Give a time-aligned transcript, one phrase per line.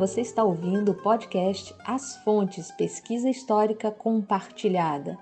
[0.00, 5.18] Você está ouvindo o podcast As Fontes Pesquisa Histórica Compartilhada,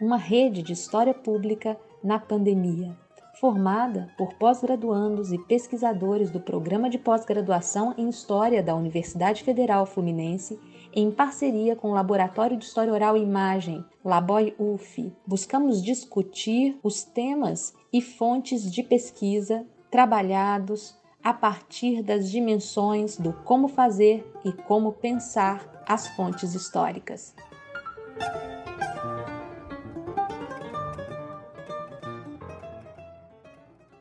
[0.00, 2.96] uma rede de história pública na pandemia,
[3.40, 10.56] formada por pós-graduandos e pesquisadores do Programa de Pós-Graduação em História da Universidade Federal Fluminense,
[10.94, 15.12] em parceria com o Laboratório de História Oral e Imagem, Laboy UF.
[15.26, 23.68] Buscamos discutir os temas e fontes de pesquisa trabalhados a partir das dimensões do como
[23.68, 27.34] fazer e como pensar as fontes históricas.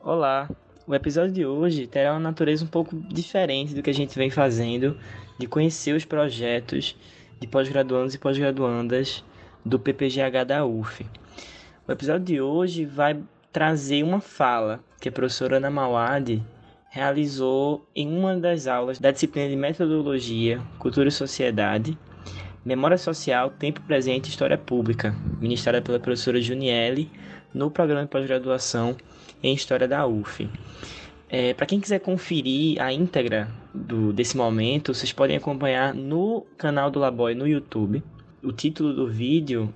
[0.03, 0.49] Olá!
[0.88, 4.31] O episódio de hoje terá uma natureza um pouco diferente do que a gente vem
[4.31, 4.98] fazendo,
[5.38, 6.98] de conhecer os projetos
[7.40, 9.23] de pós-graduandos e pós-graduandas
[9.63, 11.05] do PPGH da UF.
[11.88, 16.43] O episódio de hoje vai trazer uma fala que a professora Ana Mauad
[16.91, 21.98] realizou em uma das aulas da disciplina de Metodologia, Cultura e Sociedade,
[22.65, 27.09] Memória Social, Tempo Presente e História Pública, ministrada pela professora Juniele
[27.53, 28.98] no programa de pós-graduação
[29.41, 30.49] em História da UF.
[31.29, 36.91] É, Para quem quiser conferir a íntegra do, desse momento, vocês podem acompanhar no canal
[36.91, 38.03] do Laboy no YouTube.
[38.43, 39.73] O título do vídeo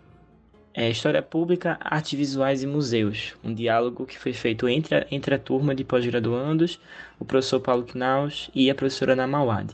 [0.76, 5.34] é História Pública, Artes Visuais e Museus, um diálogo que foi feito entre a, entre
[5.34, 6.82] a turma de pós-graduandos,
[7.18, 9.74] o professor Paulo Knaus e a professora Ana Mauad.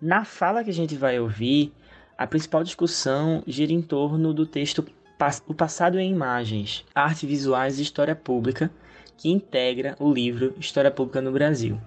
[0.00, 1.72] Na fala que a gente vai ouvir,
[2.16, 4.86] a principal discussão gira em torno do texto
[5.48, 8.70] O Passado em Imagens, Artes Visuais e História Pública,
[9.16, 11.80] que integra o livro História Pública no Brasil.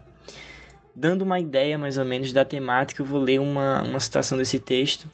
[0.94, 4.60] Dando uma ideia mais ou menos da temática, eu vou ler uma, uma citação desse
[4.60, 5.08] texto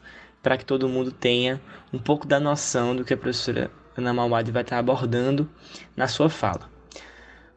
[0.45, 1.59] para que todo mundo tenha
[1.91, 5.49] um pouco da noção do que a professora Ana Malmade vai estar abordando
[5.97, 6.70] na sua fala.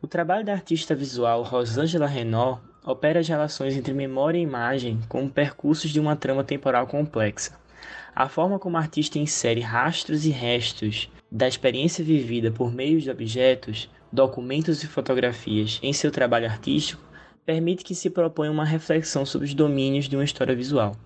[0.01, 5.29] O trabalho da artista visual Rosângela Renault opera as relações entre memória e imagem como
[5.29, 7.59] percursos de uma trama temporal complexa.
[8.17, 13.11] A forma como a artista insere rastros e restos da experiência vivida por meio de
[13.11, 17.03] objetos, documentos e fotografias em seu trabalho artístico
[17.45, 20.97] permite que se proponha uma reflexão sobre os domínios de uma história visual.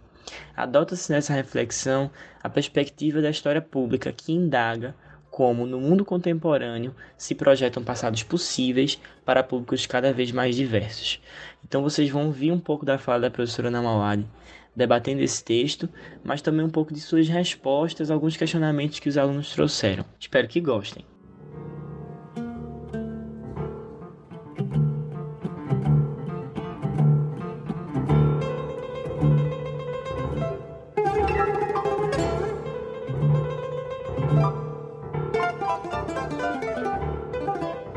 [0.56, 2.10] Adota-se nessa reflexão
[2.42, 4.94] a perspectiva da história pública que indaga
[5.30, 11.20] como, no mundo contemporâneo, se projetam passados possíveis para públicos cada vez mais diversos.
[11.64, 14.26] Então vocês vão ouvir um pouco da fala da professora Namawadi
[14.74, 15.88] debatendo esse texto,
[16.24, 20.04] mas também um pouco de suas respostas a alguns questionamentos que os alunos trouxeram.
[20.18, 21.04] Espero que gostem.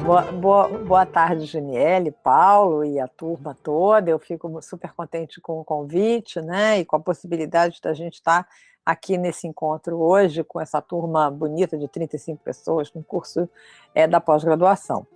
[0.05, 4.11] Boa, boa, boa tarde, Juniele, Paulo e a turma toda.
[4.11, 6.77] Eu fico super contente com o convite, né?
[6.77, 8.47] E com a possibilidade da gente estar
[8.85, 13.49] aqui nesse encontro hoje com essa turma bonita de 35 pessoas no curso
[13.95, 15.07] é, da pós-graduação.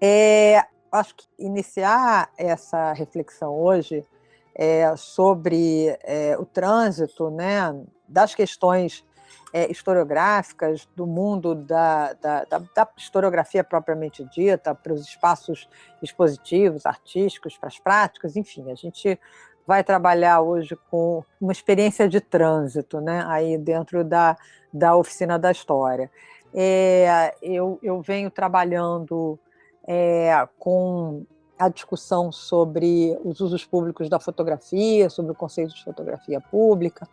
[0.00, 4.06] É, acho que iniciar essa reflexão hoje
[4.54, 7.74] é, sobre é, o trânsito né,
[8.06, 9.04] das questões
[9.52, 15.68] é, historiográficas do mundo da, da, da, da, historiografia propriamente dita, para os espaços
[16.02, 19.18] expositivos, artísticos, para as práticas, enfim, a gente
[19.66, 24.36] vai trabalhar hoje com uma experiência de trânsito, né, aí dentro da,
[24.72, 26.10] da oficina da história.
[26.54, 29.38] É, eu, eu venho trabalhando
[29.86, 31.24] é, com
[31.58, 37.06] a discussão sobre os usos públicos da fotografia, sobre o conceito de fotografia pública,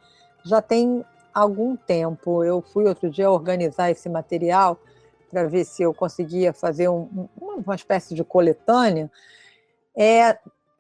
[0.44, 1.06] já tem
[1.40, 2.44] algum tempo.
[2.44, 4.80] Eu fui outro dia organizar esse material
[5.30, 9.10] para ver se eu conseguia fazer um, uma espécie de coletânea.
[9.96, 10.38] É,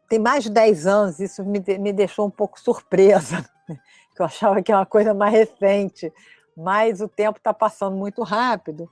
[0.09, 3.47] tem mais de 10 anos, isso me, me deixou um pouco surpresa,
[4.15, 6.11] que eu achava que é uma coisa mais recente,
[6.57, 8.89] mas o tempo está passando muito rápido.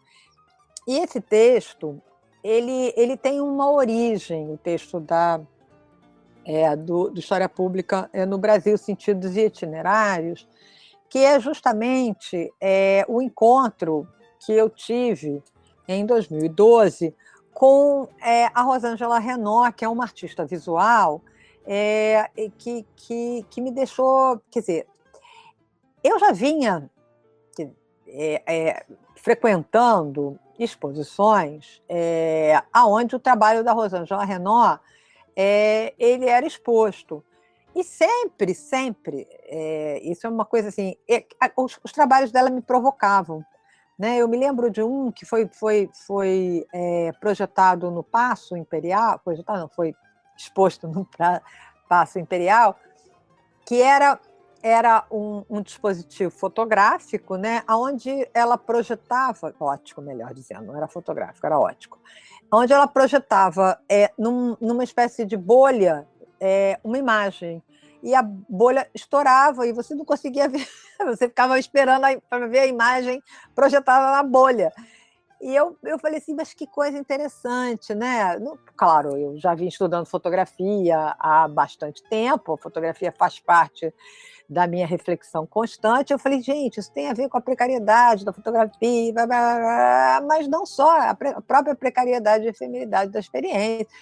[0.88, 2.02] E esse texto,
[2.44, 5.42] ele, ele tem uma origem, o texto da,
[6.46, 10.48] é, do, do História Pública é, no Brasil, Sentidos e Itinerários,
[11.10, 14.08] que é justamente é, o encontro
[14.40, 15.42] que eu tive
[15.88, 17.16] em 2012
[17.54, 21.22] com é, a Rosângela Renault, que é uma artista visual,
[21.66, 24.40] é, que, que, que me deixou.
[24.52, 24.88] Quer dizer,
[26.04, 26.90] eu já vinha
[28.08, 34.82] é, é, frequentando exposições é, aonde o trabalho da Rosângela Renault
[35.36, 37.24] é, ele era exposto.
[37.78, 41.24] E sempre, sempre, é, isso é uma coisa assim, é,
[41.56, 43.46] os, os, trabalhos dela me provocavam.
[44.00, 44.18] Né?
[44.18, 49.60] Eu me lembro de um que foi, foi, foi é, projetado no Paço Imperial, projetado
[49.60, 49.94] não, foi
[50.36, 51.40] exposto no pra,
[51.88, 52.80] Paço Imperial,
[53.64, 54.20] que era
[54.64, 61.46] era um, um, dispositivo fotográfico, né, onde ela projetava, ótico, melhor dizendo, não era fotográfico,
[61.46, 62.00] era ótico,
[62.52, 66.08] onde ela projetava é, num, numa espécie de bolha
[66.40, 67.64] é, uma imagem
[68.08, 70.66] e a bolha estourava e você não conseguia ver,
[71.06, 73.22] você ficava esperando para ver a imagem
[73.54, 74.72] projetada na bolha.
[75.42, 78.40] E eu, eu falei assim, mas que coisa interessante, né?
[78.78, 83.94] Claro, eu já vim estudando fotografia há bastante tempo, a fotografia faz parte
[84.50, 86.14] da minha reflexão constante.
[86.14, 90.22] Eu falei, gente, isso tem a ver com a precariedade da fotografia, blá, blá, blá,
[90.26, 93.94] mas não só, a, a própria precariedade e efemeridade da experiência.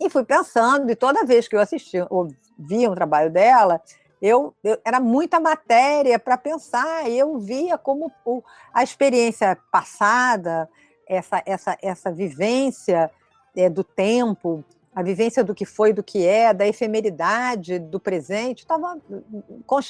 [0.00, 3.80] E fui pensando, e toda vez que eu assistia, ouvia um trabalho dela,
[4.20, 8.42] eu, eu, era muita matéria para pensar, e eu via como o,
[8.72, 10.68] a experiência passada,
[11.06, 13.10] essa, essa, essa vivência
[13.54, 14.64] é, do tempo,
[14.94, 18.98] a vivência do que foi, do que é, da efemeridade do presente, tava,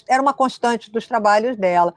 [0.09, 1.95] era uma constante dos trabalhos dela.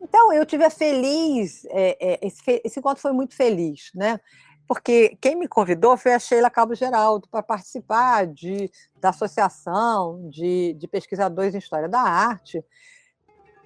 [0.00, 4.20] Então, eu tive a feliz, é, é, esse, esse encontro foi muito feliz, né?
[4.68, 8.70] Porque quem me convidou foi a Sheila Cabo Geraldo para participar de,
[9.00, 12.62] da associação de, de pesquisadores em História da Arte.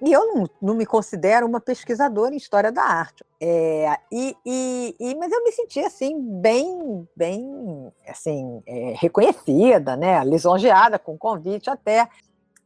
[0.01, 3.23] E eu não, não me considero uma pesquisadora em História da Arte.
[3.39, 10.23] É, e, e, e, mas eu me senti assim bem, bem assim, é, reconhecida, né?
[10.23, 12.07] lisonjeada com o convite até.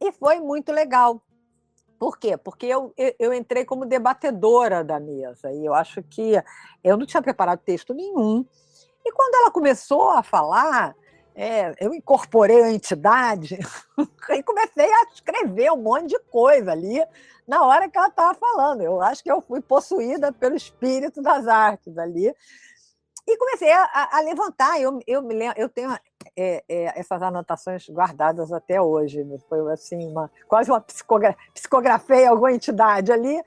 [0.00, 1.20] E foi muito legal,
[1.98, 2.36] por quê?
[2.36, 6.40] Porque eu, eu, eu, entrei como debatedora da mesa, e eu acho que
[6.84, 8.44] eu não tinha preparado texto nenhum.
[9.04, 10.94] E quando ela começou a falar,
[11.34, 13.58] é, eu incorporei a entidade
[14.30, 17.00] e comecei a escrever um monte de coisa ali
[17.46, 18.82] na hora que ela estava falando.
[18.82, 22.34] Eu acho que eu fui possuída pelo espírito das artes ali.
[23.28, 24.80] E comecei a, a levantar.
[24.80, 25.92] Eu, eu, me lembro, eu tenho
[26.34, 29.22] é, é, essas anotações guardadas até hoje.
[29.50, 33.38] Foi assim, uma, quase uma psicogra psicografei alguma entidade ali.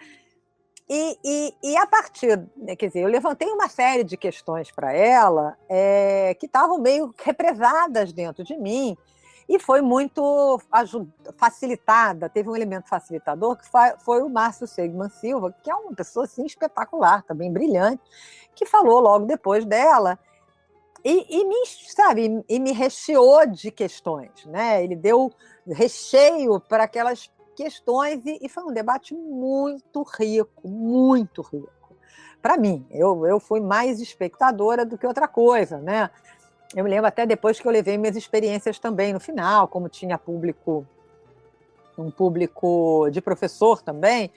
[0.88, 4.94] E, e, e, a partir, né, quer dizer, eu levantei uma série de questões para
[4.94, 8.95] ela é, que estavam meio represadas dentro de mim
[9.47, 10.59] e foi muito
[11.38, 12.29] facilitada.
[12.29, 13.65] Teve um elemento facilitador que
[13.99, 18.01] foi, o Márcio Segman Silva, que é uma pessoa assim, espetacular, também brilhante,
[18.55, 20.17] que falou logo depois dela
[21.03, 24.83] e, e, me, sabe, e me recheou de questões, né?
[24.83, 25.31] Ele deu
[25.67, 31.69] recheio para aquelas questões e, e, foi um debate muito rico, muito rico.
[32.41, 36.09] Para mim, eu, eu fui mais espectadora do que outra coisa, né?
[36.75, 40.18] Eu me lembro até depois que eu levei minhas experiências também no final, como tinha
[40.18, 40.85] público
[41.97, 44.31] um público de professor também,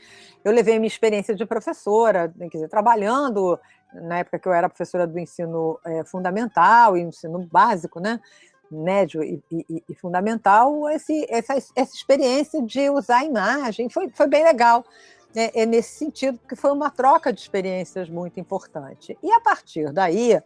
[0.44, 3.58] eu levei minha experiência de professora, né, quer dizer, trabalhando
[3.94, 8.20] na época que eu era professora do ensino é, fundamental e ensino básico, né?
[8.70, 14.26] médio e, e, e fundamental, esse, essa, essa experiência de usar a imagem foi, foi
[14.26, 14.84] bem legal.
[15.34, 19.16] Né, é nesse sentido, porque foi uma troca de experiências muito importante.
[19.22, 20.40] E a partir daí,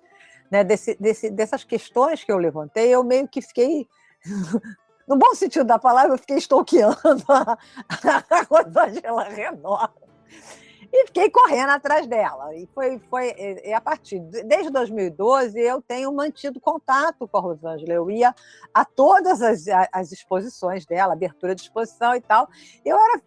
[0.51, 3.87] né, desse, desse, dessas questões que eu levantei, eu meio que fiquei,
[5.07, 6.99] no bom sentido da palavra, eu fiquei stalkeando
[7.29, 7.59] a,
[8.51, 9.89] Rosângela Renó
[10.93, 12.55] e fiquei correndo atrás dela.
[12.55, 17.93] E foi, foi e a partir desde 2012 eu tenho mantido contato com a Rosângela.
[17.93, 18.35] Eu ia
[18.73, 22.49] a todas as, as exposições dela, abertura de exposição e tal.
[22.85, 23.21] Eu era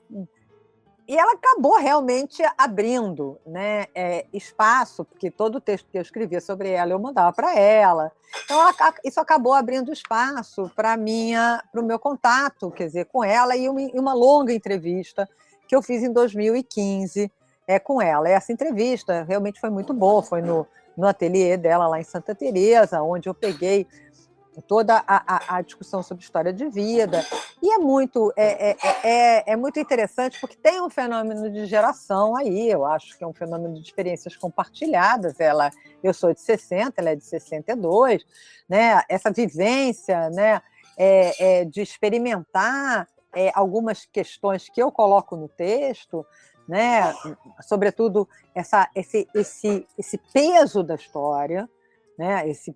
[1.11, 6.39] e ela acabou realmente abrindo né, é, espaço, porque todo o texto que eu escrevia
[6.39, 8.13] sobre ela eu mandava para ela.
[8.45, 13.67] Então, ela, isso acabou abrindo espaço para o meu contato, quer dizer, com ela, e
[13.67, 15.27] uma, uma longa entrevista
[15.67, 17.29] que eu fiz em 2015
[17.67, 18.29] é, com ela.
[18.29, 20.65] Essa entrevista realmente foi muito boa, foi no,
[20.95, 23.85] no ateliê dela lá em Santa Teresa, onde eu peguei
[24.61, 27.25] toda a, a, a, discussão sobre história de vida.
[27.61, 32.35] E é muito, é, é, é, é, muito interessante porque tem um fenômeno de geração
[32.35, 35.39] aí, eu acho que é um fenômeno de experiências compartilhadas.
[35.39, 35.71] Ela,
[36.03, 38.23] eu sou de 60, ela é de 62,
[38.69, 39.01] né?
[39.09, 40.61] essa vivência né?
[40.97, 46.25] É, é, de experimentar é, algumas questões que eu coloco no texto,
[46.67, 47.13] né?
[47.61, 51.69] Sobretudo essa, esse, esse, esse peso da história,
[52.17, 52.47] né?
[52.47, 52.75] Esse,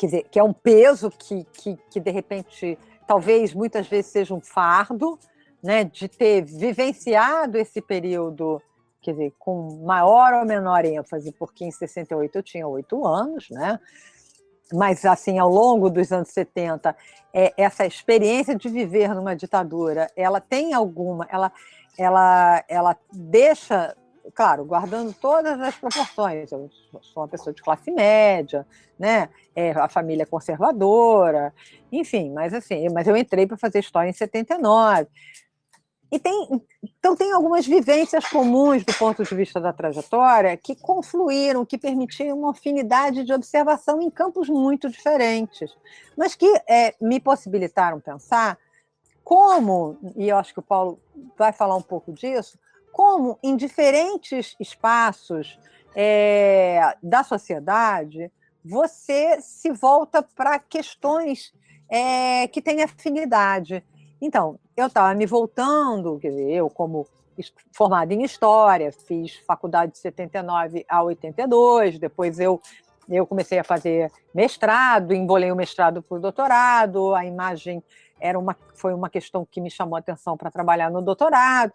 [0.00, 4.34] quer dizer, que é um peso que, que, que de repente talvez muitas vezes seja
[4.34, 5.18] um fardo,
[5.62, 5.84] né?
[5.84, 8.62] De ter vivenciado esse período
[9.02, 13.78] quer dizer, com maior ou menor ênfase, porque em 68 eu tinha oito anos, né?
[14.72, 16.96] Mas, assim, ao longo dos anos 70,
[17.32, 21.50] é, essa experiência de viver numa ditadura, ela tem alguma, ela,
[21.98, 23.96] ela, ela deixa
[24.30, 26.50] claro, guardando todas as proporções.
[26.52, 26.70] Eu
[27.02, 28.66] sou uma pessoa de classe média,
[28.98, 29.28] né?
[29.54, 31.52] É, a família é conservadora,
[31.90, 35.08] enfim, mas assim, mas eu entrei para fazer história em 79.
[36.12, 36.48] E tem,
[36.82, 42.36] então tem algumas vivências comuns do ponto de vista da trajetória que confluíram, que permitiram
[42.36, 45.72] uma afinidade de observação em campos muito diferentes,
[46.16, 48.58] mas que é, me possibilitaram pensar
[49.22, 50.98] como, e eu acho que o Paulo
[51.38, 52.58] vai falar um pouco disso,
[52.92, 55.58] como em diferentes espaços
[55.94, 58.30] é, da sociedade
[58.64, 61.52] você se volta para questões
[61.88, 63.84] é, que têm afinidade.
[64.20, 67.06] Então, eu estava me voltando, quer dizer, eu como
[67.72, 72.60] formada em História, fiz faculdade de 79 a 82, depois eu,
[73.08, 77.82] eu comecei a fazer mestrado, embolei o mestrado para o doutorado, a imagem
[78.20, 81.72] era uma, foi uma questão que me chamou a atenção para trabalhar no doutorado,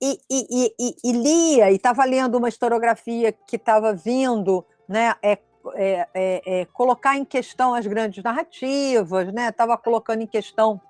[0.00, 5.38] e, e, e, e lia, e estava lendo uma historiografia que estava vindo né, é,
[5.74, 10.80] é, é, é, colocar em questão as grandes narrativas, estava né, colocando em questão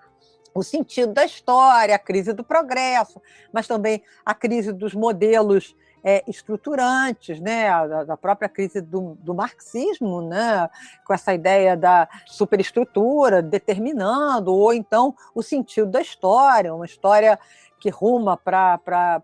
[0.55, 3.21] o sentido da história, a crise do progresso,
[3.52, 7.69] mas também a crise dos modelos é, estruturantes, né,
[8.07, 10.69] da própria crise do, do, marxismo, né,
[11.05, 17.38] com essa ideia da superestrutura determinando, ou então o sentido da história, uma história
[17.81, 18.79] que ruma para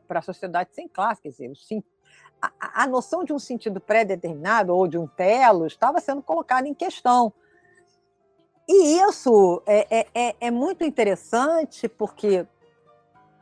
[0.09, 1.53] a sociedade sem classe, quer dizer,
[2.41, 6.75] a, a noção de um sentido pré-determinado ou de um telo estava sendo colocada em
[6.75, 7.33] questão.
[8.69, 12.47] E isso é, é, é, é muito interessante porque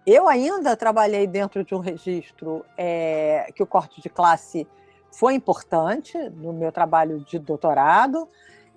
[0.07, 4.67] eu ainda trabalhei dentro de um registro é, que o corte de classe
[5.11, 8.29] foi importante no meu trabalho de doutorado,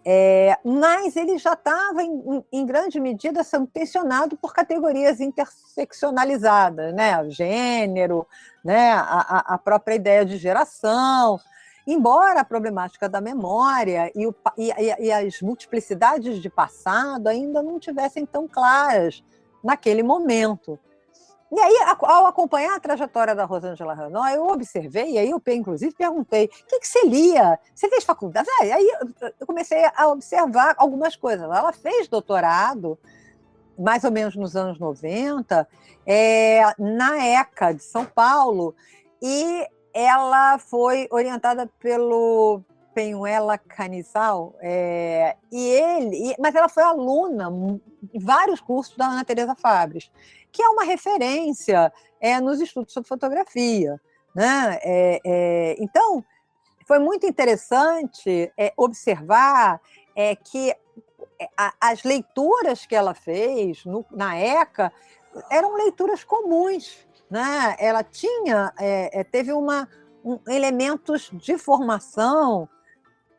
[0.09, 3.41] é, mas ele já estava, em, em, grande medida,
[3.73, 7.29] tensionado por categorias interseccionalizadas, né?
[7.29, 8.25] gênero,
[8.63, 8.91] né?
[8.93, 11.37] a, a própria ideia de geração,
[11.85, 17.79] Embora a problemática da memória e, o, e, e, as multiplicidades de passado ainda não
[17.79, 19.23] tivessem tão claras
[19.63, 20.77] naquele momento.
[21.50, 25.96] E aí, ao acompanhar a trajetória da Rosângela Renault, eu observei, e aí eu, inclusive,
[25.96, 27.58] perguntei, o que, que você lia?
[27.74, 28.50] Você fez faculdade?
[28.60, 28.88] Ah, aí
[29.39, 31.44] eu comecei a observar algumas coisas.
[31.44, 33.00] Ela fez doutorado,
[33.80, 35.68] mais ou menos nos anos 90,
[36.06, 38.75] é, na ECA de São Paulo,
[39.22, 42.62] e ela foi orientada pelo
[42.98, 47.48] Penuela Canizal, é, e ele, mas ela foi aluna
[48.01, 50.12] de vários cursos da Ana Teresa Fabres,
[50.51, 54.01] que é uma referência é, nos estudos sobre fotografia.
[54.34, 54.80] Né?
[54.82, 56.25] É, é então,
[56.88, 59.80] foi muito interessante é, observar
[60.16, 60.75] é, que
[61.80, 64.92] as leituras que ela fez no, na ECA
[65.51, 67.75] eram leituras comuns né?
[67.77, 68.74] ela tinha,
[69.30, 69.88] teve uma,
[70.25, 72.68] um, elementos de formação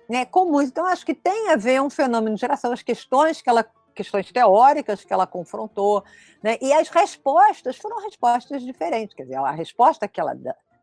[0.09, 0.69] né, comuns.
[0.69, 4.31] Então, acho que tem a ver um fenômeno de geração, as questões que ela questões
[4.31, 6.05] teóricas que ela confrontou,
[6.41, 6.57] né?
[6.63, 9.13] e as respostas foram respostas diferentes.
[9.13, 10.37] Quer dizer, a resposta que ela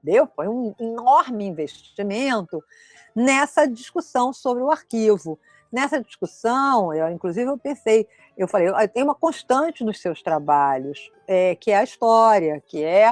[0.03, 2.61] deu foi um enorme investimento
[3.15, 5.39] nessa discussão sobre o arquivo.
[5.71, 11.55] Nessa discussão, eu, inclusive, eu pensei, eu falei, tem uma constante nos seus trabalhos, é,
[11.55, 13.07] que é a história, que é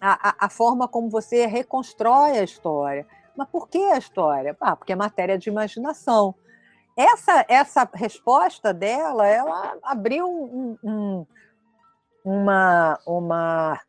[0.00, 3.06] a, a, a, forma como você reconstrói a história.
[3.36, 4.56] Mas por que a história?
[4.60, 6.34] Ah, porque é matéria de imaginação.
[6.96, 11.26] Essa, essa resposta dela, ela abriu um, um,
[12.24, 13.80] uma, uma,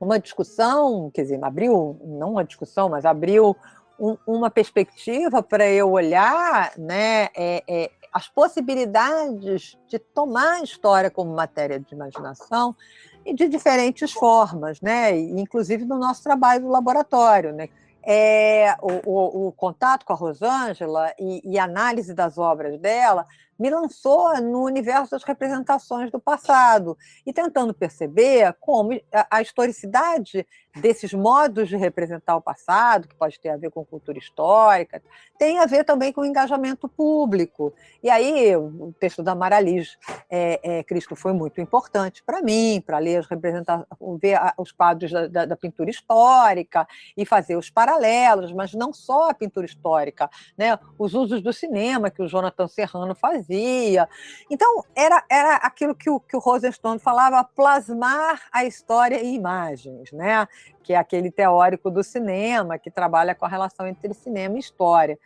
[0.00, 3.56] uma discussão, quer dizer, abriu, não uma discussão, mas abriu
[3.98, 11.10] um, uma perspectiva para eu olhar né, é, é, as possibilidades de tomar a história
[11.10, 12.74] como matéria de imaginação
[13.24, 15.16] e de diferentes formas, né?
[15.16, 17.52] inclusive no nosso trabalho no laboratório.
[17.52, 17.68] Né?
[18.02, 23.26] É, o, o, o, contato com a Rosângela e, e análise das obras dela
[23.58, 26.96] me lançou no universo das representações do passado
[27.26, 28.90] e tentando perceber como
[29.30, 30.46] a historicidade
[30.76, 35.02] desses modos de representar o passado, que pode ter a ver com cultura histórica,
[35.36, 37.74] tem a ver também com o engajamento público.
[38.00, 39.98] E aí o texto da Maraliz
[40.30, 43.26] é, é, Cristo foi muito importante para mim, para ler as
[44.20, 46.86] ver os quadros da, da, da, pintura histórica
[47.16, 50.78] e fazer os paralelos, mas não só a pintura histórica, né?
[50.96, 54.08] os usos do cinema que o Jonathan Serrano fazia fazia.
[54.50, 60.12] Então, era, era aquilo que o, que o Rosenstone falava, plasmar a história em imagens,
[60.12, 60.46] né?
[60.82, 65.18] que é aquele teórico do cinema que trabalha com a relação entre cinema e história.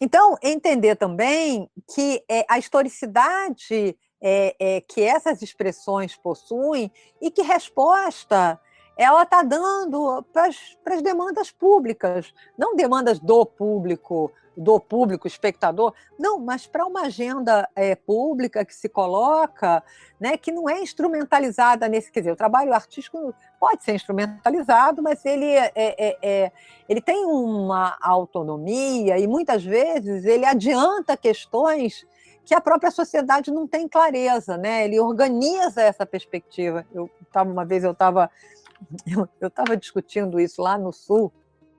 [0.00, 7.42] Então, entender também que é, a historicidade é, é, que essas expressões possuem e que
[7.42, 8.60] resposta
[8.98, 10.48] ela está dando para
[10.96, 17.68] as demandas públicas, não demandas do público, do público espectador, não, mas para uma agenda
[17.76, 19.84] é, pública que se coloca,
[20.18, 25.24] né, que não é instrumentalizada nesse, quer dizer, o trabalho artístico pode ser instrumentalizado, mas
[25.24, 26.52] ele, é, é, é,
[26.88, 32.04] ele tem uma autonomia e muitas vezes ele adianta questões
[32.44, 34.86] que a própria sociedade não tem clareza, né?
[34.86, 36.86] Ele organiza essa perspectiva.
[36.94, 38.30] Eu tava uma vez eu estava
[39.40, 41.32] eu estava discutindo isso lá no Sul.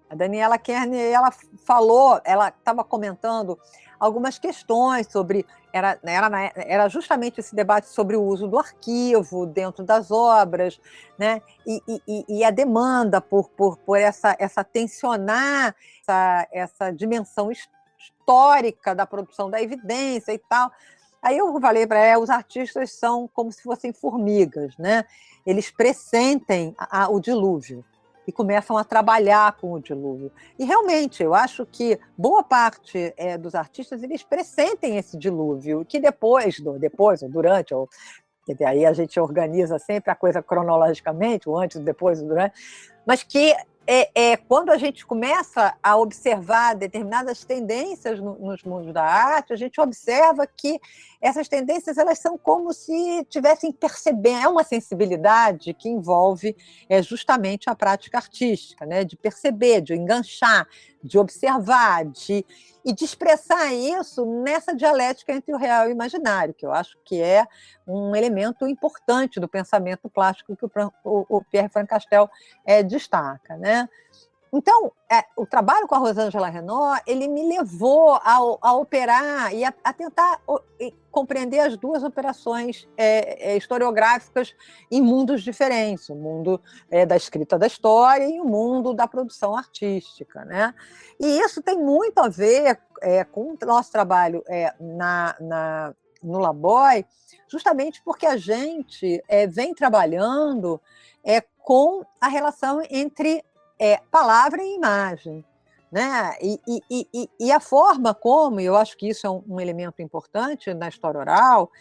[0.10, 1.32] A Daniela Kerner, ela
[1.64, 3.60] falou, ela estava comentando
[4.00, 9.84] algumas questões sobre era, era, era justamente esse debate sobre o uso do arquivo dentro
[9.84, 10.82] das obras,
[11.18, 11.42] né?
[11.66, 18.96] E, e, e a demanda por, por, por essa, essa tensionar essa, essa dimensão histórica
[18.96, 20.72] da produção da evidência e tal.
[21.22, 25.06] Aí eu falei para ela, os artistas são como se fossem formigas, né?
[25.46, 27.84] Eles pressentem a, a, o dilúvio
[28.26, 30.32] e começam a trabalhar com o dilúvio.
[30.58, 36.00] E realmente, eu acho que boa parte é, dos artistas eles pressentem esse dilúvio, que
[36.00, 37.90] depois, depois ou durante, ou
[38.66, 42.54] aí a gente organiza sempre a coisa cronologicamente, o antes, o depois, o durante,
[43.06, 43.56] mas que
[43.92, 49.52] é, é, quando a gente começa a observar determinadas tendências no, nos mundos da arte,
[49.52, 50.80] a gente observa que
[51.22, 56.56] essas tendências elas são como se tivessem percebendo, é uma sensibilidade que envolve
[56.88, 59.04] é, justamente a prática artística, né?
[59.04, 60.68] de perceber, de enganchar,
[61.04, 62.46] de observar, de
[62.86, 66.98] e de expressar isso nessa dialética entre o real e o imaginário, que eu acho
[67.04, 67.46] que é
[67.86, 70.72] um elemento importante do pensamento plástico que o,
[71.04, 72.30] o, o Pierre Frank Castel
[72.66, 73.58] é, destaca.
[73.58, 73.88] Né?
[74.52, 79.64] Então, é, o trabalho com a Rosângela Renault, ele me levou a, a operar e
[79.64, 80.60] a, a tentar o,
[81.12, 84.56] compreender as duas operações é, é, historiográficas
[84.90, 89.56] em mundos diferentes, o mundo é, da escrita da história e o mundo da produção
[89.56, 90.46] artística.
[90.46, 90.74] Né?
[91.20, 96.40] E isso tem muito a ver é, com o nosso trabalho é, na, na, no
[96.40, 97.06] Laboy,
[97.48, 100.80] justamente porque a gente vem trabalhando
[101.58, 103.44] com a relação entre
[103.80, 105.46] é, palavra e imagem.
[105.92, 106.36] Né?
[106.40, 109.60] E, e, e, e, a forma como, e eu acho que isso é um, um,
[109.60, 111.72] elemento importante na história oral,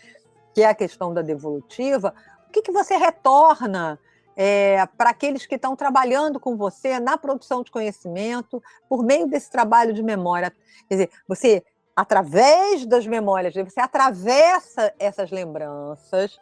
[0.55, 2.15] que é a questão da devolutiva,
[2.49, 4.01] o que, que você retorna
[4.35, 9.51] é, para aqueles que estão trabalhando com você na produção de conhecimento, por meio desse
[9.51, 10.55] trabalho de memória?
[10.89, 11.63] Quer dizer, você,
[11.95, 16.41] através das memórias, você atravessa essas lembranças,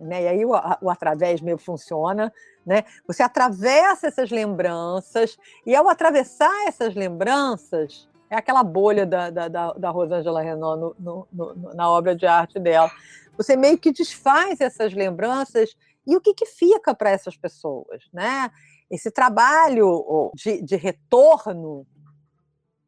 [0.00, 0.22] né?
[0.22, 2.32] E aí o, o através meio funciona,
[2.64, 2.84] né?
[3.06, 9.72] Você atravessa essas lembranças e ao atravessar essas lembranças é aquela bolha da, da, da,
[9.72, 12.90] da Rosângela Renault no, no, no, na obra de arte dela.
[13.36, 18.50] Você meio que desfaz essas lembranças e o que, que fica para essas pessoas, né?
[18.90, 21.86] Esse trabalho de, de retorno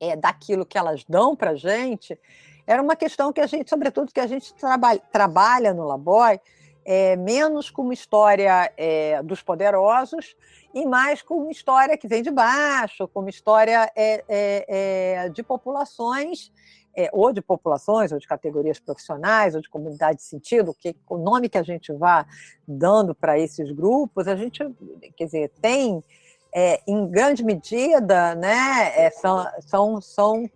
[0.00, 2.18] é, daquilo que elas dão para gente
[2.66, 6.40] era uma questão que a gente, sobretudo, que a gente traba, trabalha no Laboy,
[6.84, 10.36] é, menos com uma história é, dos poderosos
[10.74, 15.28] e mais com uma história que vem de baixo, com uma história é, é, é
[15.30, 16.52] de populações,
[16.96, 21.16] é, ou de populações, ou de categorias profissionais, ou de comunidade de sentido, que, o
[21.16, 22.26] nome que a gente vá
[22.66, 24.58] dando para esses grupos, a gente,
[25.16, 26.04] quer dizer, tem,
[26.86, 30.50] em grande medida, né, são, são, são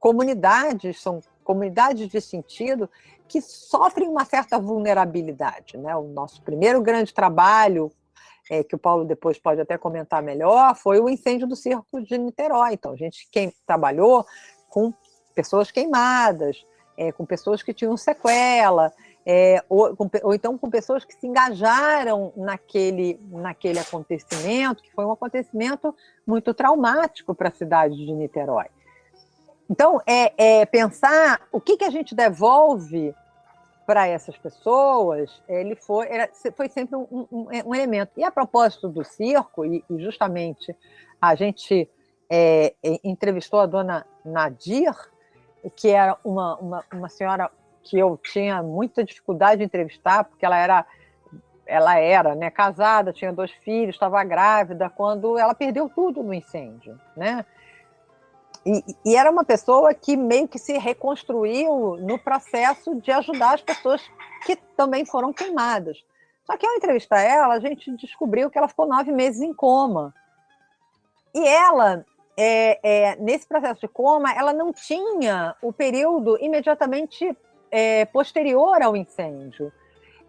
[0.00, 2.88] comunidades, são comunidades de sentido
[3.28, 5.76] que sofrem uma certa vulnerabilidade.
[5.76, 5.94] Né?
[5.94, 7.92] O nosso primeiro grande trabalho,
[8.50, 12.16] é, que o Paulo depois pode até comentar melhor, foi o incêndio do circo de
[12.16, 12.72] Niterói.
[12.72, 14.24] Então, a gente quem trabalhou
[14.70, 14.92] com
[15.34, 16.64] pessoas queimadas,
[16.96, 18.92] é, com pessoas que tinham sequela,
[19.24, 25.04] é, ou, com, ou, então com pessoas que se engajaram naquele, naquele acontecimento, que foi
[25.04, 25.94] um acontecimento
[26.26, 28.66] muito traumático para a cidade de Niterói.
[29.70, 33.14] Então, é, é pensar o que, que a gente devolve
[33.86, 38.12] para essas pessoas, ele foi, era, foi sempre um, um, um, elemento.
[38.18, 40.76] E a propósito do circo, e, e justamente
[41.20, 41.88] a gente
[42.28, 44.94] é, entrevistou a dona Nadir,
[45.74, 47.50] que era uma, uma, uma senhora
[47.82, 50.86] que eu tinha muita dificuldade de entrevistar, porque ela era
[51.68, 56.98] ela era né, casada, tinha dois filhos, estava grávida, quando ela perdeu tudo no incêndio.
[57.14, 57.44] Né?
[58.68, 63.62] E, e, era uma pessoa que meio que se reconstruiu no processo de ajudar as
[63.62, 64.02] pessoas
[64.44, 66.04] que também foram queimadas.
[66.44, 70.14] Só que ao entrevistar ela, a gente descobriu que ela ficou nove meses em coma.
[71.34, 72.04] E ela,
[72.36, 77.34] é, é, nesse processo de coma, ela não tinha o período imediatamente
[77.70, 79.72] é, posterior ao incêndio.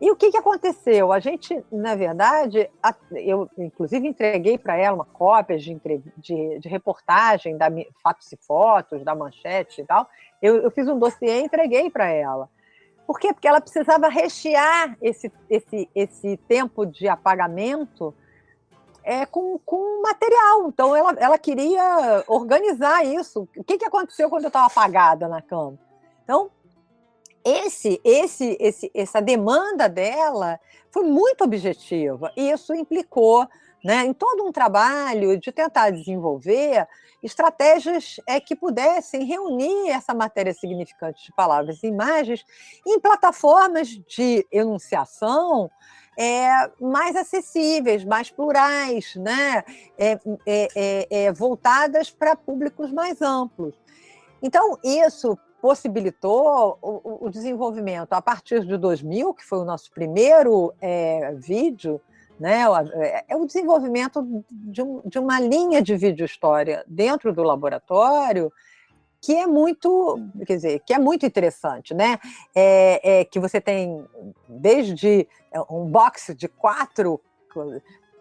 [0.02, 1.12] E o que, que aconteceu?
[1.12, 2.70] A gente, na verdade,
[3.12, 5.78] eu inclusive entreguei para ela uma cópia de,
[6.18, 7.68] de, de, reportagem da
[8.02, 10.08] Fatos e Fotos, da Manchete e tal.
[10.42, 12.50] Eu, eu fiz um dossiê e entreguei para ela.
[13.06, 13.34] Por quê?
[13.34, 18.14] Porque ela precisava rechear esse, esse, esse tempo de apagamento
[19.04, 20.68] é, com, com material.
[20.68, 23.50] Então, ela, ela queria organizar isso.
[23.58, 25.78] O que, que aconteceu quando eu estava apagada na cama?
[26.24, 26.52] Então,
[27.44, 30.60] esse, esse, esse, essa demanda dela
[30.92, 33.48] foi muito objetiva e isso implicou
[33.84, 36.86] né, em todo um trabalho de tentar desenvolver
[37.24, 42.46] estratégias é, que pudessem reunir essa matéria significante de palavras e imagens
[42.86, 45.70] em plataformas de enunciação
[46.18, 46.50] é,
[46.82, 49.64] mais acessíveis, mais plurais, né,
[49.98, 53.74] é, é, é, é voltadas para públicos mais amplos.
[54.42, 60.74] Então, isso possibilitou o, o, desenvolvimento a partir de 2000, que foi o nosso primeiro
[60.82, 62.00] é, vídeo,
[62.40, 62.64] né?
[62.94, 68.52] É, é o desenvolvimento de, um, de, uma linha de vídeo história dentro do laboratório
[69.22, 70.18] que é muito,
[70.48, 72.18] quer dizer, que é muito interessante, né?
[72.56, 74.06] É, é que você tem
[74.48, 77.20] desde é, um box de quatro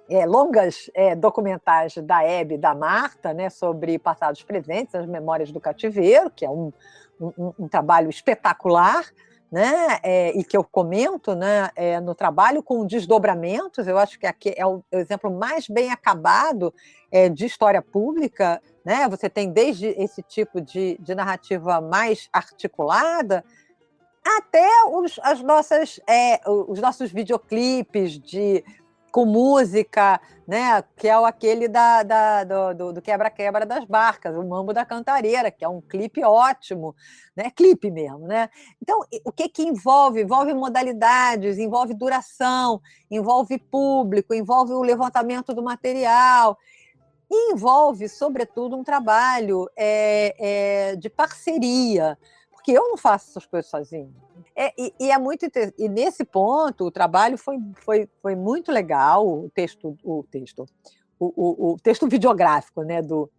[0.09, 5.53] é, longas é, documentais da Hebe e da Marta, né, sobre passados presentes, as memórias
[5.53, 6.73] do cativeiro, que é um,
[7.21, 9.05] um, um trabalho espetacular,
[9.51, 14.27] né, é, e que eu comento né, é, no trabalho com desdobramentos, eu acho que
[14.27, 16.73] aqui é o, exemplo mais bem acabado
[17.11, 18.61] é, de história pública.
[18.85, 19.09] Né?
[19.09, 23.43] Você tem desde esse tipo de, de narrativa mais articulada,
[24.37, 28.63] até os, as nossas, é, os nossos videoclipes de
[29.19, 30.81] com música, né?
[30.97, 35.65] Que é aquele da, da do, do quebra-quebra das barcas, o Mambo da Cantareira, que
[35.65, 36.95] é um clipe ótimo,
[37.37, 37.51] né?
[37.51, 38.49] Clipe mesmo, né?
[38.81, 40.23] Então, o que que envolve?
[40.23, 46.57] Envolve modalidades, envolve duração, envolve público, envolve o levantamento do material,
[47.29, 50.35] e envolve, sobretudo, um trabalho é,
[50.93, 52.17] é, de parceria,
[52.53, 54.15] porque eu não faço essas coisas sozinho.
[54.61, 55.47] É, e, e, é muito
[55.79, 60.67] e nesse ponto o trabalho foi, foi, foi muito legal o texto o texto
[61.17, 63.31] o, o, o texto videográfico né do,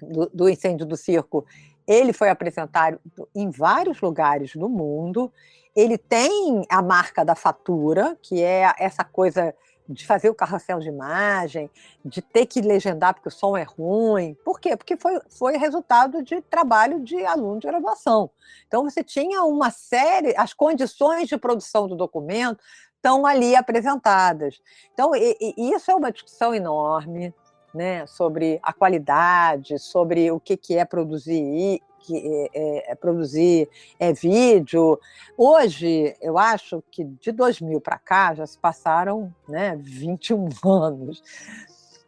[0.00, 1.44] do, do incêndio do circo.
[1.86, 3.00] Ele foi apresentado
[3.34, 5.32] em vários lugares do mundo.
[5.74, 9.52] Ele tem a marca da fatura que é essa coisa
[9.88, 11.70] de fazer o carrossel de imagem,
[12.04, 14.36] de ter que legendar porque o som é ruim.
[14.44, 14.76] Por quê?
[14.76, 18.30] Porque foi, foi resultado de trabalho de aluno de graduação.
[18.66, 22.62] Então, você tinha uma série, as condições de produção do documento
[22.96, 24.60] estão ali apresentadas.
[24.92, 27.32] Então, e, e isso é uma discussão enorme,
[27.74, 33.68] né, sobre a qualidade, sobre o que, que é produzir que é, é, é, produzir
[33.98, 34.98] é, vídeo.
[35.36, 41.22] Hoje, eu acho que de 2000 para cá já se passaram né, 21 anos.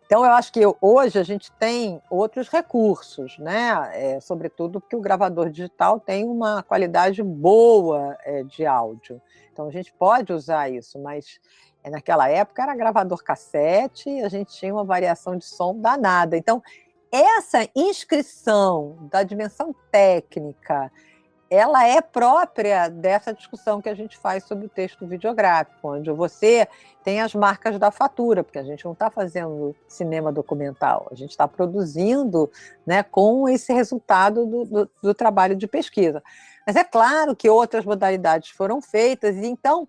[0.07, 3.71] Então, eu acho que hoje a gente tem outros recursos, né?
[3.93, 9.23] É, sobretudo porque o gravador digital tem uma qualidade boa é, de áudio.
[9.53, 11.39] Então, a gente pode usar isso, mas
[11.89, 16.37] naquela época era gravador cassete a gente tinha uma variação de som danada.
[16.37, 16.63] Então,
[17.11, 20.93] essa inscrição da dimensão técnica,
[21.51, 26.69] ela é própria dessa discussão que a gente faz sobre o texto videográfico, onde você
[27.03, 31.31] tem as marcas da fatura, porque a gente não está fazendo cinema documental, a gente
[31.31, 32.49] está produzindo
[32.87, 36.23] né, com esse resultado do, do, do trabalho de pesquisa.
[36.65, 39.89] Mas é claro que outras modalidades foram feitas, e então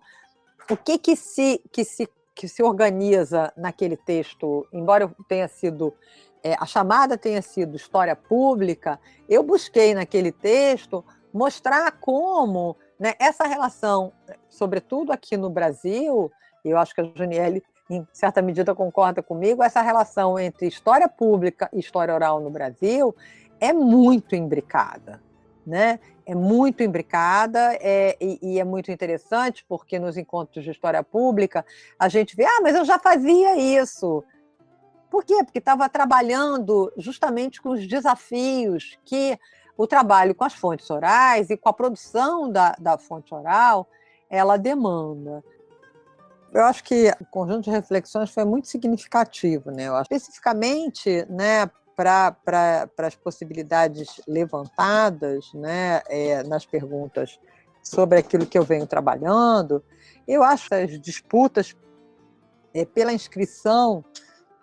[0.70, 5.94] o que, que, se, que, se, que se organiza naquele texto, embora tenha sido
[6.42, 8.98] é, a chamada tenha sido história pública,
[9.28, 14.12] eu busquei naquele texto mostrar como né, essa relação,
[14.48, 16.30] sobretudo aqui no Brasil,
[16.64, 21.08] e eu acho que a Juniele, em certa medida, concorda comigo, essa relação entre história
[21.08, 23.14] pública e história oral no Brasil
[23.60, 25.22] é muito imbricada.
[25.64, 26.00] Né?
[26.24, 31.64] É muito imbricada é, e, e, é muito interessante porque nos encontros de história pública
[31.98, 34.24] a gente vê, ah, mas eu já fazia isso,
[35.12, 35.44] por quê?
[35.44, 39.38] Porque estava trabalhando justamente com os desafios que
[39.76, 43.86] o trabalho com as fontes orais e com a produção da, da fonte oral
[44.30, 45.44] ela demanda.
[46.50, 49.88] Eu acho que o conjunto de reflexões foi muito significativo, né?
[49.88, 52.36] Eu acho, especificamente, né, para
[52.98, 57.38] as possibilidades levantadas, né, é, nas perguntas
[57.82, 59.82] sobre aquilo que eu venho trabalhando,
[60.26, 61.76] eu acho as disputas
[62.72, 64.04] é, pela inscrição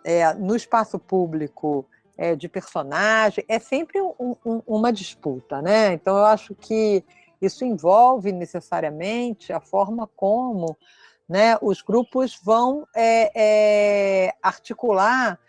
[0.04, 1.86] é, no espaço público
[2.18, 5.94] é, de personagem, é sempre um, um, uma disputa, né?
[5.94, 7.04] Então eu acho que
[7.42, 10.78] isso envolve necessariamente a forma como
[11.28, 15.40] né, os grupos vão é, é, articular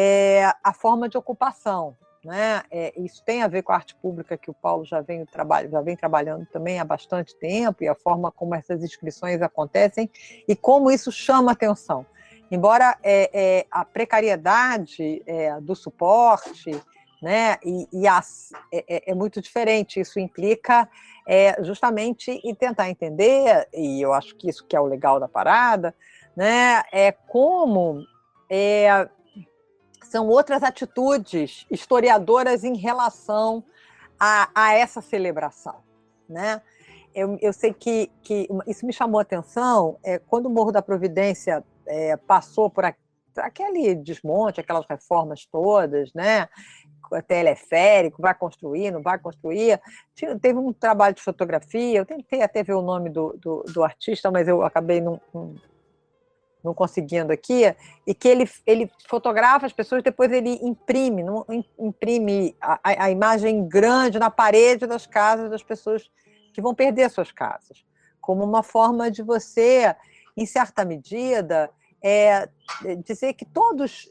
[0.00, 1.96] é, a forma de ocupação.
[2.24, 2.62] Né?
[2.70, 5.26] É, isso tem a ver com a arte pública que o Paulo já vem,
[5.70, 10.08] já vem trabalhando também há bastante tempo e a forma como essas inscrições acontecem
[10.46, 12.06] e como isso chama atenção.
[12.50, 15.22] Embora é, é, a precariedade
[15.62, 16.70] do suporte
[17.20, 20.88] né, e, e as, é, muito diferente, isso implica
[21.26, 25.28] é justamente em tentar entender, e eu acho que isso que é o legal da
[25.28, 25.94] parada,
[26.34, 28.02] né, é como
[28.48, 29.08] é,
[30.06, 33.64] são outras atitudes historiadoras em relação
[34.18, 35.76] a, a essa celebração,
[36.28, 36.60] né?
[37.14, 40.82] Eu, eu sei que, que isso me chamou a atenção é, quando o Morro da
[40.82, 42.84] Providência é, passou por
[43.36, 46.48] aquele desmonte, aquelas reformas todas, né?
[47.26, 49.80] teleférico, vai construir, não vai construir.
[50.14, 54.30] Teve um trabalho de fotografia, eu tentei até ver o nome do, do, do artista,
[54.30, 55.20] mas eu acabei não,
[56.68, 57.62] não, conseguindo aqui,
[58.06, 61.44] e que ele, ele fotografa as pessoas, depois ele imprime, não,
[61.78, 66.10] imprime a, a imagem grande na parede das casas das pessoas
[66.52, 67.84] que vão perder suas casas,
[68.20, 69.94] como uma forma de você,
[70.36, 71.70] em certa medida,
[72.02, 72.48] é,
[73.04, 74.08] dizer que todos,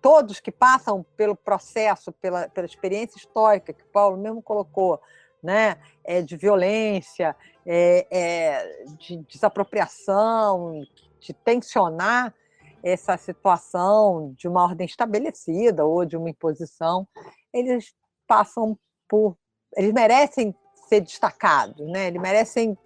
[0.00, 5.00] todos que passam pelo processo, pela, pela experiência histórica que Paulo mesmo colocou,
[5.42, 10.82] né, é, de violência, é, é, de desapropriação,
[11.20, 12.34] de tensionar
[12.82, 17.06] essa situação de uma ordem estabelecida ou de uma imposição,
[17.52, 17.94] eles
[18.26, 18.78] passam
[19.08, 19.36] por,
[19.76, 20.54] eles merecem
[20.88, 22.08] ser destacados, né?
[22.08, 22.76] Eles merecem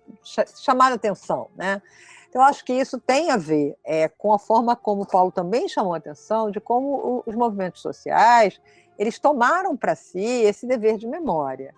[0.62, 1.81] chamar a atenção, né?
[2.29, 5.31] Então, eu acho que isso tem a ver é, com a forma como o Paulo
[5.31, 8.61] também chamou a atenção de como os movimentos sociais
[8.99, 11.75] eles tomaram para si esse dever de memória.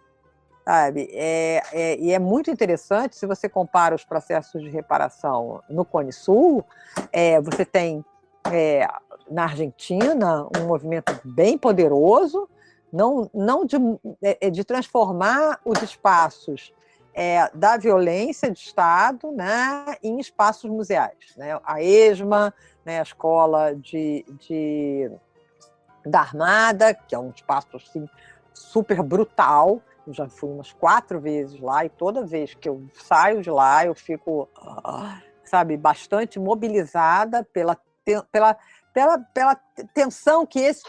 [0.67, 1.09] Sabe?
[1.13, 6.13] É, é, e é muito interessante, se você compara os processos de reparação no Cone
[6.13, 6.65] Sul,
[7.13, 8.05] é, você tem
[8.53, 8.85] é,
[9.31, 12.49] na Argentina um movimento bem poderoso,
[12.93, 13.77] não, não de,
[14.21, 16.73] é, de transformar os espaços
[17.15, 21.35] é, da violência de Estado né, em espaços museais.
[21.37, 21.59] Né?
[21.65, 22.53] A ESMA,
[22.85, 25.11] né, a escola de, de,
[26.05, 28.09] da Armada, que é um espaço assim,
[28.53, 29.81] super brutal.
[30.09, 33.95] Já fui umas quatro vezes lá e toda vez que eu saio de lá eu
[33.95, 34.49] fico,
[35.45, 37.77] sabe, bastante mobilizada pela,
[38.31, 38.57] pela,
[38.93, 39.61] pela, pela
[39.93, 40.83] tensão que esse,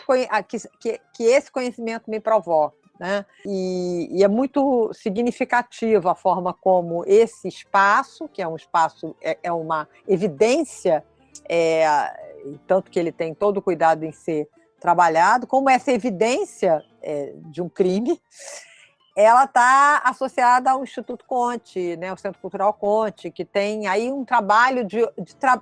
[0.80, 2.78] que, que esse conhecimento me provoca.
[3.00, 3.26] Né?
[3.46, 9.38] E, e, é muito significativo a forma como esse espaço, que é um espaço, é,
[9.44, 11.04] é uma evidência,
[11.48, 11.86] é,
[12.66, 14.50] tanto que ele tem todo o cuidado em ser
[14.80, 18.20] trabalhado, como essa evidência é, de um crime,
[19.18, 24.24] ela está associada ao Instituto Conte, né, o Centro Cultural Conte, que tem aí um
[24.24, 25.60] trabalho de, de, tra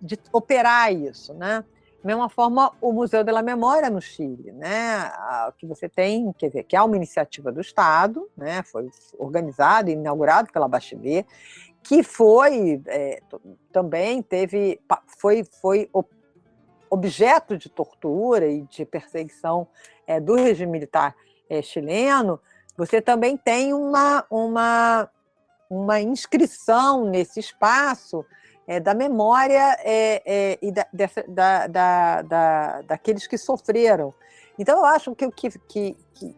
[0.00, 1.62] de operar isso, né?
[2.02, 5.10] mesma forma, o Museu da Memória no Chile, né,
[5.56, 9.94] que você tem, quer dizer, que é uma iniciativa do Estado, né, foi organizado e
[9.94, 11.26] inaugurado pela Bachelet,
[11.82, 13.20] que foi é,
[13.72, 14.80] também teve
[15.18, 15.90] foi foi
[16.90, 19.66] objeto de tortura e de perseguição
[20.06, 21.14] é, do regime militar
[21.48, 22.40] é, chileno.
[22.76, 25.08] Você também tem uma uma
[25.68, 28.24] uma inscrição nesse espaço
[28.66, 34.14] é, da memória é, é, e da, dessa, da, da, da, daqueles que sofreram.
[34.58, 35.96] Então, eu acho que o que, que,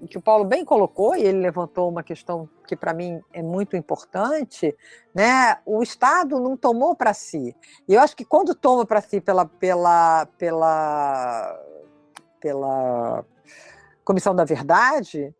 [0.08, 3.76] que, o Paulo bem colocou, e ele levantou uma questão que para mim é muito
[3.76, 4.74] importante,
[5.14, 5.58] né?
[5.66, 7.54] o Estado não tomou para si.
[7.86, 11.62] E eu acho que quando toma para si pela, pela, pela,
[12.40, 13.24] pela
[14.02, 15.34] Comissão da Verdade,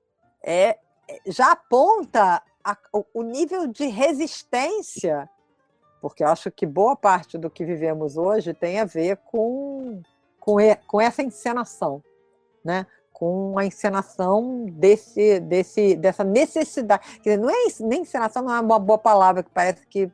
[0.45, 0.79] é,
[1.27, 2.77] já aponta a,
[3.14, 5.29] o nível de resistência
[6.01, 10.01] porque eu acho que boa parte do que vivemos hoje tem a ver com,
[10.38, 12.01] com, com essa encenação,
[12.64, 12.87] né?
[13.12, 17.19] com a encenação desse, desse, dessa necessidade.
[17.23, 20.09] Quer dizer, não é nem encenação, não é uma boa palavra que parece que.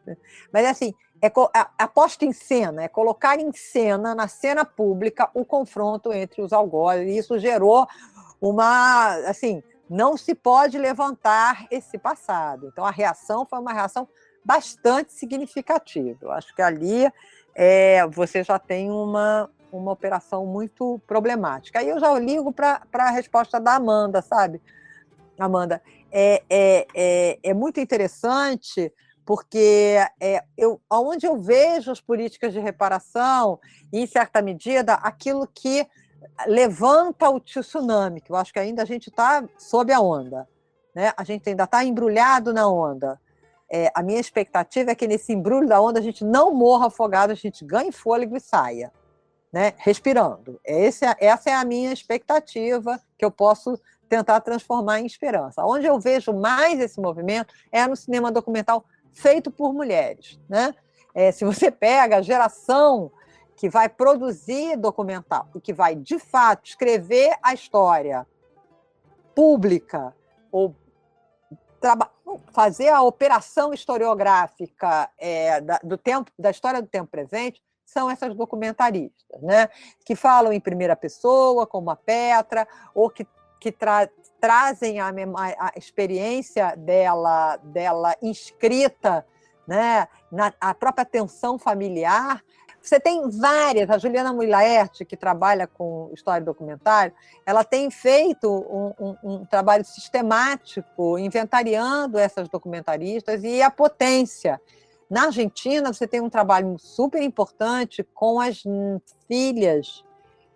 [0.52, 4.64] Mas é assim, é a, a posta em cena, é colocar em cena, na cena
[4.64, 7.08] pública, o confronto entre os algozes.
[7.08, 7.86] E isso gerou
[8.40, 9.16] uma.
[9.26, 12.68] Assim, não se pode levantar esse passado.
[12.68, 14.08] Então, a reação foi uma reação
[14.44, 16.18] bastante significativo.
[16.22, 17.10] Eu acho que ali
[17.54, 21.78] é, você já tem uma, uma operação muito problemática.
[21.78, 24.60] Aí eu já ligo para a resposta da Amanda, sabe?
[25.38, 28.92] Amanda, é, é, é, é muito interessante
[29.24, 33.58] porque é, eu, onde eu vejo as políticas de reparação,
[33.92, 35.86] em certa medida, aquilo que
[36.46, 40.48] levanta o tsunami, que eu acho que ainda a gente está sob a onda,
[40.94, 41.12] né?
[41.16, 43.20] A gente ainda está embrulhado na onda.
[43.70, 47.32] É, a minha expectativa é que nesse embrulho da onda a gente não morra afogado,
[47.32, 48.92] a gente ganhe fôlego e saia,
[49.52, 49.72] né?
[49.78, 50.60] Respirando.
[50.64, 55.64] Esse, é, essa é a minha expectativa que eu posso tentar transformar em esperança.
[55.64, 60.74] Onde eu vejo mais esse movimento é no cinema documental feito por mulheres, né?
[61.14, 63.10] É, se você pega a geração
[63.56, 68.26] que vai produzir documental e que vai, de fato, escrever a história
[69.34, 70.14] pública
[70.50, 70.74] ou
[72.52, 78.34] fazer a operação historiográfica é, da, do tempo, da história do tempo presente, são essas
[78.34, 79.68] documentaristas, né?
[80.04, 83.26] que falam em primeira pessoa, como a Petra, ou que,
[83.60, 84.08] que tra
[84.40, 89.24] trazem a, a, experiência dela, dela inscrita
[89.68, 90.08] né?
[90.32, 92.42] na a própria tensão familiar,
[92.82, 97.14] você tem várias, a Juliana Muilaert, que trabalha com história e documentário,
[97.46, 104.60] ela tem feito um, um, um, trabalho sistemático, inventariando essas documentaristas e a potência.
[105.08, 108.62] Na Argentina, você tem um trabalho super importante com as
[109.28, 110.04] filhas,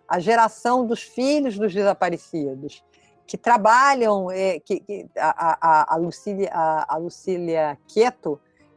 [0.07, 2.83] a geração dos filhos dos desaparecidos,
[3.25, 7.77] que trabalham, é, que, que a, a, a, Lucília, a, a Lucília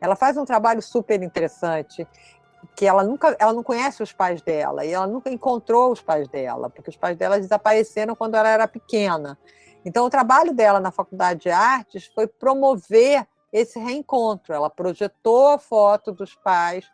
[0.01, 2.07] ela faz um trabalho super interessante
[2.77, 6.29] que ela nunca, ela não conhece os pais dela e ela nunca encontrou os pais
[6.29, 9.39] dela, porque os pais dela desapareceram quando ela era pequena.
[9.85, 14.55] Então, o trabalho dela na Faculdade de Artes foi promover esse reencontro.
[14.55, 16.91] Ela projetou a foto dos pais,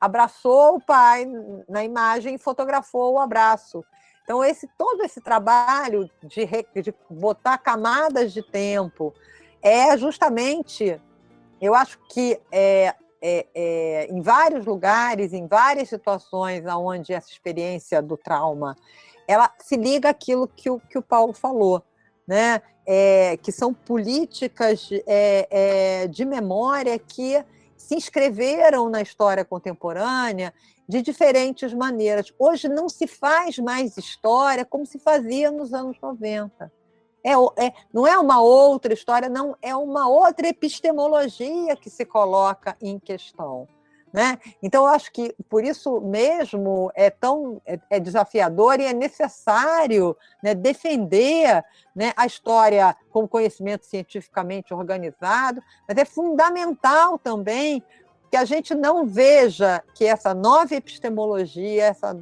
[0.00, 1.26] abraçou o pai
[1.68, 3.84] na imagem e fotografou o abraço.
[4.24, 6.46] Então, esse todo esse trabalho de,
[6.82, 9.12] de botar camadas de tempo
[9.60, 11.00] é justamente,
[11.60, 18.02] eu acho que é, é, é, em vários lugares, em várias situações onde essa experiência
[18.02, 18.76] do trauma,
[19.28, 21.82] ela se liga àquilo que o, que o Paulo falou,
[22.26, 22.60] né?
[22.84, 27.42] É, que são políticas é, é, de memória que
[27.76, 30.52] se inscreveram na história contemporânea
[30.88, 32.34] de diferentes maneiras.
[32.36, 36.72] Hoje não se faz mais história como se fazia nos anos 90.
[37.24, 37.32] É,
[37.64, 42.98] é, não é uma outra história, não, é uma outra epistemologia que se coloca em
[42.98, 43.68] questão.
[44.12, 44.38] Né?
[44.62, 50.14] Então, eu acho que por isso mesmo é tão é, é desafiador e é necessário
[50.42, 51.64] né, defender
[51.96, 57.82] né, a história com conhecimento cientificamente organizado, mas é fundamental também
[58.30, 62.16] que a gente não veja que essa nova epistemologia, essas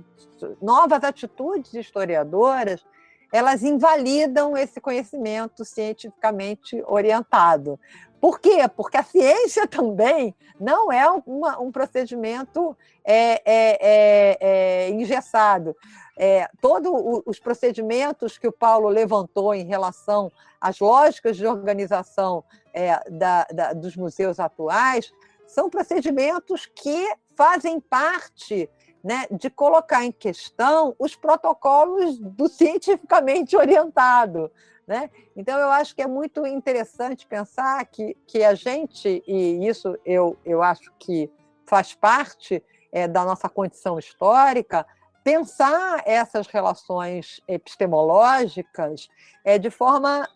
[0.63, 2.85] novas atitudes historiadoras,
[3.33, 7.79] elas invalidam esse conhecimento cientificamente orientado.
[8.21, 8.59] Por quê?
[8.77, 15.75] Porque a ciência também não é uma, um procedimento é, é, é, é engessado.
[16.19, 16.93] É, todos
[17.25, 23.73] os procedimentos que o Paulo levantou em relação às lógicas de organização é, da, da,
[23.73, 25.11] dos museus atuais
[25.47, 28.69] são procedimentos que fazem parte
[29.03, 34.51] né, de colocar em questão os protocolos do cientificamente orientado.
[34.87, 35.11] Né?
[35.37, 40.37] Então, eu acho que é muito interessante pensar que, que a gente, e isso eu,
[40.45, 41.31] eu acho que
[41.65, 44.87] faz parte é, da nossa condição histórica,
[45.23, 49.09] pensar essas relações epistemológicas
[49.45, 50.29] é, de forma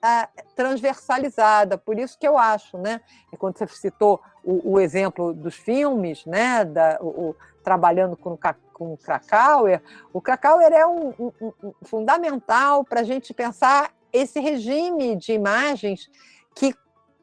[0.55, 1.79] transversalizada.
[1.79, 3.01] Por isso que eu acho, né,
[3.39, 8.39] quando você citou o, o exemplo dos filmes, né, da, o, trabalhando com,
[8.73, 14.39] com o Krakauer, o Krakauer é um, um, um fundamental para a gente pensar esse
[14.39, 16.09] regime de imagens
[16.55, 16.75] que,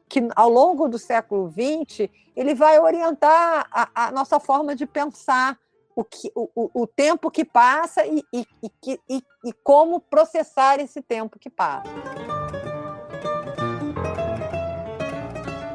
[0.08, 5.58] que, ao longo do século XX, ele vai orientar a, a nossa forma de pensar
[5.96, 8.46] o, que, o, o tempo que passa e, e,
[9.08, 11.90] e, e como processar esse tempo que passa.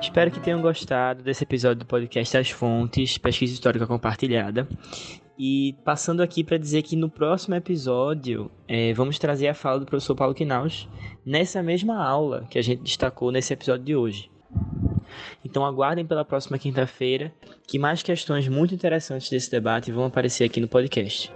[0.02, 4.68] Espero que tenham gostado desse episódio do podcast As Fontes, Pesquisa Histórica Compartilhada.
[5.38, 9.86] E passando aqui para dizer que no próximo episódio é, vamos trazer a fala do
[9.86, 10.90] professor Paulo Quinaus
[11.24, 14.32] nessa mesma aula que a gente destacou nesse episódio de hoje.
[15.44, 17.32] Então aguardem pela próxima quinta-feira
[17.68, 21.32] que mais questões muito interessantes desse debate vão aparecer aqui no podcast.